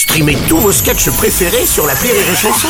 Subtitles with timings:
[0.00, 2.68] Streamez tous vos sketchs préférés sur la Rire et Chanson.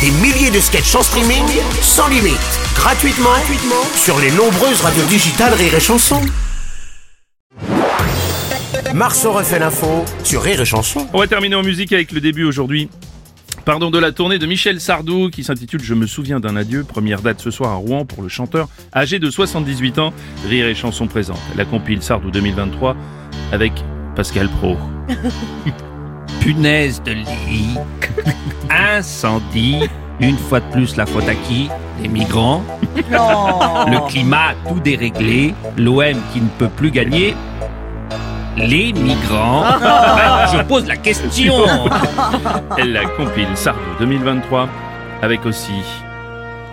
[0.00, 1.44] Des milliers de sketchs en streaming,
[1.82, 2.40] sans limite,
[2.74, 6.22] gratuitement, gratuitement sur les nombreuses radios digitales Rire et Chanson.
[8.94, 11.06] Marceau refait l'info sur Rire et Chanson.
[11.12, 12.88] On va terminer en musique avec le début aujourd'hui.
[13.66, 16.84] Pardon de la tournée de Michel Sardou qui s'intitule Je me souviens d'un adieu.
[16.84, 18.66] Première date ce soir à Rouen pour le chanteur
[18.96, 20.14] âgé de 78 ans.
[20.48, 21.38] Rire et chanson présente.
[21.54, 22.96] La compile Sardou 2023
[23.52, 23.74] avec
[24.16, 24.78] Pascal Pro.
[26.42, 27.78] punaise de lit,
[28.70, 29.88] incendie,
[30.18, 31.70] une fois de plus la faute à qui?
[32.02, 32.64] Les migrants.
[32.96, 37.36] Le climat tout déréglé, l'OM qui ne peut plus gagner.
[38.56, 39.62] Les migrants.
[39.80, 41.54] Ben, je pose la question.
[42.76, 44.68] Elle la compile Sardou 2023
[45.22, 45.70] avec aussi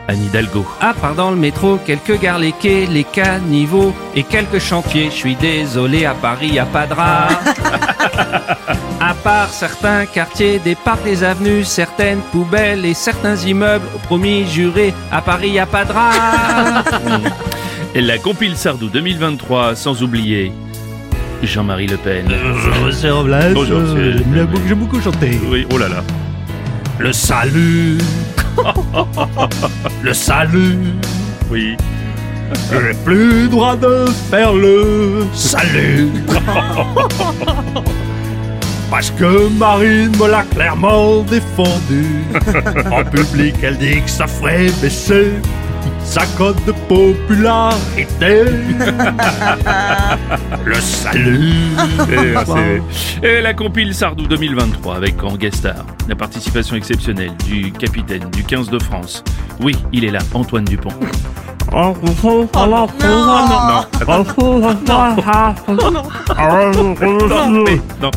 [0.07, 0.65] Anne Hidalgo.
[0.81, 5.11] Ah pardon le métro, quelques gares les quais, les caniveaux et quelques chantiers.
[5.11, 6.65] Je suis désolé, à Paris y a
[9.23, 15.21] part certains quartiers, des parcs, des avenues, certaines poubelles et certains immeubles, promis, juré, à
[15.21, 16.83] Paris y a pas de rats.
[17.95, 20.51] Elle la compile Sardou 2023 sans oublier
[21.43, 22.27] Jean-Marie Le Pen.
[22.81, 23.33] Bonjour, Robles.
[23.33, 25.39] Euh, J'aime beaucoup- j'aime beaucoup chanter.
[25.49, 26.03] Oui, oh là là.
[26.99, 27.97] Le salut.
[30.03, 30.77] Le salut.
[31.49, 31.77] Oui.
[32.71, 36.09] J'ai plus droit de faire le salut.
[38.99, 42.05] Parce que Marine me l'a clairement défendu.
[42.91, 45.35] En public, elle dit que ça ferait baisser
[46.03, 48.43] sa cote de popularité.
[50.65, 51.53] Le salut.
[52.11, 57.71] Et, c'est- et la compile Sardou 2023 avec en guest star la participation exceptionnelle du
[57.71, 59.23] capitaine du 15 de France.
[59.61, 60.89] Oui, il est là, Antoine Dupont.
[63.71, 63.81] Non,
[67.65, 68.11] Mais non,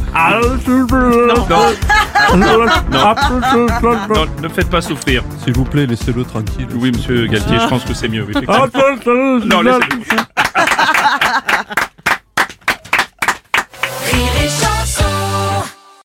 [4.08, 5.22] non, ne faites pas souffrir.
[5.44, 6.66] S'il vous plaît, laissez-le tranquille.
[6.76, 8.22] Oui, monsieur Galtier, je pense que c'est mieux.
[8.26, 8.66] oui, effectivement.
[9.46, 9.78] Non, laissez-